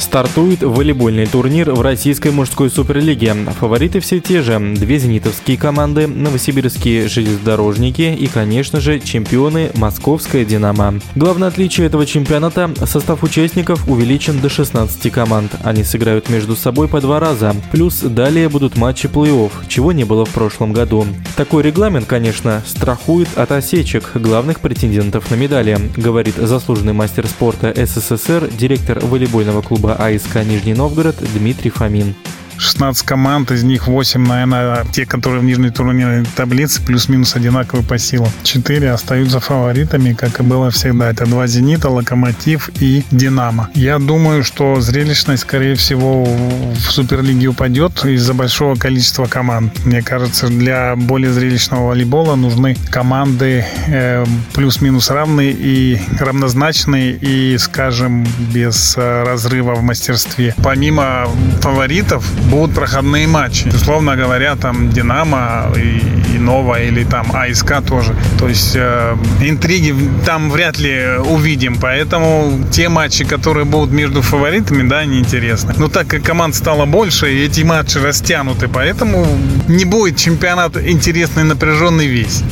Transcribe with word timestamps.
Стартует 0.00 0.62
волейбольный 0.62 1.26
турнир 1.26 1.72
в 1.72 1.82
российской 1.82 2.32
мужской 2.32 2.70
суперлиге. 2.70 3.34
Фавориты 3.60 4.00
все 4.00 4.18
те 4.18 4.40
же. 4.40 4.58
Две 4.58 4.98
зенитовские 4.98 5.58
команды, 5.58 6.06
новосибирские 6.06 7.06
железнодорожники 7.06 8.16
и, 8.18 8.26
конечно 8.26 8.80
же, 8.80 8.98
чемпионы 8.98 9.70
Московская 9.74 10.46
«Динамо». 10.46 10.94
Главное 11.14 11.48
отличие 11.48 11.86
этого 11.86 12.06
чемпионата– 12.06 12.70
состав 12.86 13.22
участников 13.22 13.86
увеличен 13.88 14.40
до 14.40 14.48
16 14.48 15.12
команд. 15.12 15.52
Они 15.64 15.84
сыграют 15.84 16.30
между 16.30 16.56
собой 16.56 16.88
по 16.88 17.02
два 17.02 17.20
раза. 17.20 17.54
Плюс 17.70 18.00
далее 18.00 18.48
будут 18.48 18.78
матчи 18.78 19.06
плей-офф, 19.06 19.52
чего 19.68 19.92
не 19.92 20.04
было 20.04 20.24
в 20.24 20.30
прошлом 20.30 20.72
году. 20.72 21.06
Такой 21.36 21.62
регламент, 21.62 22.06
конечно, 22.06 22.62
страхует 22.66 23.28
от 23.36 23.52
осечек 23.52 24.12
главных 24.14 24.60
претендентов 24.60 25.30
на 25.30 25.34
медали, 25.34 25.78
говорит 25.98 26.36
заслуженный 26.36 26.94
мастер 26.94 27.26
спорта 27.26 27.74
СССР, 27.76 28.48
директор 28.58 28.98
волейбольного 29.04 29.60
клуба 29.60 29.89
АСК 29.94 30.44
Нижний 30.44 30.74
Новгород 30.74 31.16
Дмитрий 31.34 31.70
Фомин. 31.70 32.14
16 32.60 33.06
команд, 33.06 33.50
из 33.50 33.64
них 33.64 33.86
8, 33.86 34.20
наверное, 34.26 34.84
те, 34.92 35.06
которые 35.06 35.40
в 35.40 35.44
нижней 35.44 35.70
турнирной 35.70 36.26
таблице, 36.36 36.82
плюс-минус 36.82 37.34
одинаковые 37.34 37.86
по 37.86 37.98
силам. 37.98 38.30
4 38.42 38.90
остаются 38.90 39.40
фаворитами, 39.40 40.12
как 40.12 40.40
и 40.40 40.42
было 40.42 40.70
всегда. 40.70 41.10
Это 41.10 41.24
два 41.24 41.46
«Зенита», 41.46 41.88
«Локомотив» 41.88 42.70
и 42.80 43.02
«Динамо». 43.10 43.70
Я 43.74 43.98
думаю, 43.98 44.44
что 44.44 44.80
зрелищность, 44.80 45.42
скорее 45.42 45.74
всего, 45.74 46.24
в 46.24 46.90
Суперлиге 46.90 47.48
упадет 47.48 48.04
из-за 48.04 48.34
большого 48.34 48.74
количества 48.74 49.24
команд. 49.24 49.86
Мне 49.86 50.02
кажется, 50.02 50.48
для 50.48 50.96
более 50.96 51.32
зрелищного 51.32 51.88
волейбола 51.88 52.36
нужны 52.36 52.76
команды 52.90 53.64
э, 53.86 54.26
плюс-минус 54.52 55.10
равные 55.10 55.52
и 55.52 55.98
равнозначные 56.18 57.12
и, 57.12 57.56
скажем, 57.58 58.26
без 58.52 58.94
э, 58.98 59.24
разрыва 59.24 59.74
в 59.74 59.82
мастерстве. 59.82 60.54
Помимо 60.62 61.26
фаворитов, 61.62 62.24
будут 62.50 62.74
проходные 62.74 63.26
матчи. 63.26 63.68
Условно 63.68 64.16
говоря, 64.16 64.56
там 64.56 64.90
Динамо 64.90 65.72
и, 65.76 66.02
и 66.34 66.38
Нова 66.38 66.82
или 66.82 67.04
там 67.04 67.26
АСК 67.32 67.82
тоже. 67.86 68.14
То 68.38 68.48
есть 68.48 68.72
э, 68.74 69.16
интриги 69.40 69.94
там 70.26 70.50
вряд 70.50 70.78
ли 70.78 71.16
увидим. 71.24 71.76
Поэтому 71.80 72.64
те 72.70 72.88
матчи, 72.88 73.24
которые 73.24 73.64
будут 73.64 73.92
между 73.92 74.22
фаворитами, 74.22 74.88
да, 74.88 75.04
неинтересны. 75.04 75.74
Но 75.78 75.88
так 75.88 76.08
как 76.08 76.22
команд 76.22 76.54
стало 76.54 76.86
больше, 76.86 77.32
и 77.32 77.44
эти 77.44 77.62
матчи 77.62 77.98
растянуты, 77.98 78.68
поэтому 78.68 79.26
не 79.68 79.84
будет 79.84 80.16
чемпионат 80.16 80.76
интересный, 80.76 81.44
напряженный 81.44 82.06
весь. 82.06 82.42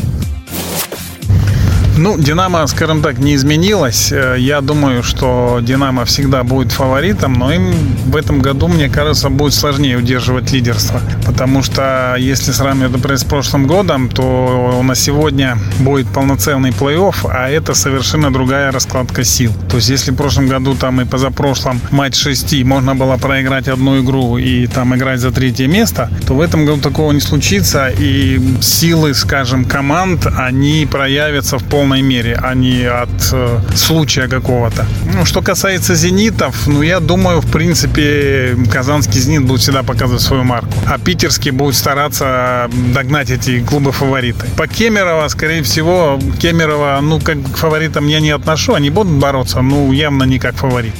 Ну, 2.00 2.16
Динамо, 2.16 2.64
скажем 2.68 3.02
так, 3.02 3.18
не 3.18 3.34
изменилась. 3.34 4.12
Э, 4.12 4.36
я 4.38 4.60
думаю, 4.60 5.02
что 5.02 5.58
Динамо 5.60 6.04
всегда 6.04 6.44
будет 6.44 6.70
фаворитом, 6.70 7.32
но 7.32 7.52
им 7.52 7.72
в 8.06 8.14
этом 8.14 8.38
году, 8.38 8.68
мне 8.68 8.88
кажется, 8.88 9.30
будет 9.30 9.52
сложнее 9.52 9.96
удерживать 9.96 10.52
лидерство. 10.52 11.00
Потому 11.26 11.64
что 11.64 12.14
если 12.16 12.52
сравнивать, 12.52 12.92
например, 12.92 13.18
с 13.18 13.24
прошлым 13.24 13.66
годом, 13.66 14.08
то 14.10 14.80
на 14.84 14.94
сегодня 14.94 15.58
будет 15.80 16.06
полноценный 16.08 16.70
плей-офф, 16.70 17.28
а 17.32 17.50
это 17.50 17.74
совершенно 17.74 18.32
другая 18.32 18.70
раскладка 18.70 19.24
сил. 19.24 19.52
То 19.68 19.76
есть 19.78 19.88
если 19.88 20.12
в 20.12 20.16
прошлом 20.16 20.46
году 20.46 20.76
там 20.76 21.00
и 21.00 21.04
позапрошлом 21.04 21.80
матч 21.90 22.14
шести 22.14 22.62
можно 22.62 22.94
было 22.94 23.16
проиграть 23.16 23.66
одну 23.66 24.00
игру 24.00 24.38
и 24.38 24.68
там 24.68 24.94
играть 24.94 25.18
за 25.18 25.32
третье 25.32 25.66
место, 25.66 26.08
то 26.28 26.34
в 26.34 26.40
этом 26.40 26.64
году 26.64 26.80
такого 26.80 27.10
не 27.10 27.20
случится. 27.20 27.88
И 27.88 28.40
силы, 28.60 29.14
скажем, 29.14 29.64
команд, 29.64 30.28
они 30.38 30.86
проявятся 30.88 31.58
в 31.58 31.64
полном 31.64 31.87
полной 31.88 32.02
мере, 32.02 32.38
а 32.42 32.54
не 32.54 32.84
от 32.84 33.32
э, 33.32 33.60
случая 33.74 34.28
какого-то. 34.28 34.86
Ну, 35.14 35.24
что 35.24 35.40
касается 35.40 35.94
«Зенитов», 35.94 36.66
ну, 36.66 36.82
я 36.82 37.00
думаю, 37.00 37.40
в 37.40 37.50
принципе, 37.50 38.56
казанский 38.70 39.20
«Зенит» 39.20 39.46
будет 39.46 39.60
всегда 39.60 39.82
показывать 39.82 40.22
свою 40.22 40.44
марку. 40.44 40.72
А 40.86 40.98
питерский 40.98 41.50
будет 41.50 41.74
стараться 41.74 42.68
догнать 42.94 43.30
эти 43.30 43.60
клубы-фавориты. 43.60 44.46
По 44.56 44.66
Кемерово, 44.66 45.28
скорее 45.28 45.62
всего, 45.62 46.18
Кемерово, 46.38 46.98
ну, 47.02 47.20
как 47.20 47.38
к 47.42 47.56
фаворитам 47.56 48.06
я 48.06 48.20
не 48.20 48.30
отношу, 48.30 48.74
они 48.74 48.90
будут 48.90 49.14
бороться, 49.14 49.62
ну, 49.62 49.92
явно 49.92 50.24
не 50.24 50.38
как 50.38 50.56
фаворит. 50.56 50.94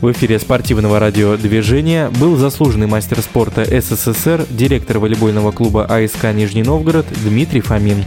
В 0.00 0.10
эфире 0.10 0.38
спортивного 0.38 0.98
радиодвижения 0.98 2.08
был 2.08 2.36
заслуженный 2.36 2.86
мастер 2.86 3.20
спорта 3.20 3.64
СССР, 3.64 4.46
директор 4.50 4.98
волейбольного 4.98 5.52
клуба 5.52 5.84
АСК 5.84 6.32
Нижний 6.34 6.62
Новгород 6.62 7.06
Дмитрий 7.22 7.60
Фомин. 7.60 8.04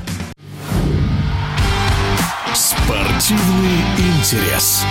Спортивный 3.26 3.82
интерес. 3.98 4.86